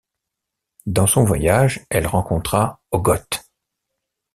[0.87, 3.47] Dans son voyage, elle rencontra Hoggoth.